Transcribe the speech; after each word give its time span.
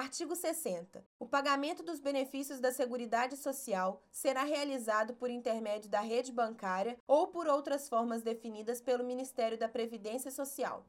Artigo 0.00 0.34
60. 0.34 1.04
O 1.18 1.26
pagamento 1.26 1.82
dos 1.82 2.00
benefícios 2.00 2.58
da 2.58 2.72
Seguridade 2.72 3.36
Social 3.36 4.02
será 4.10 4.44
realizado 4.44 5.12
por 5.12 5.28
intermédio 5.28 5.90
da 5.90 6.00
rede 6.00 6.32
bancária 6.32 6.96
ou 7.06 7.26
por 7.26 7.46
outras 7.46 7.86
formas 7.86 8.22
definidas 8.22 8.80
pelo 8.80 9.04
Ministério 9.04 9.58
da 9.58 9.68
Previdência 9.68 10.30
Social. 10.30 10.86